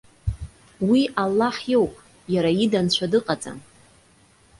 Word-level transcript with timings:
Уи 0.89 1.01
Аллаҳ 1.23 1.55
иоуп, 1.73 1.93
иара 2.33 2.51
ида 2.63 2.77
Анцәа 2.81 3.07
дыҟаӡам. 3.11 3.59